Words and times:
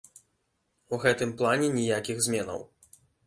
У 0.95 0.99
гэтым 1.03 1.35
плане 1.43 1.69
ніякіх 1.77 2.25
зменаў. 2.29 2.65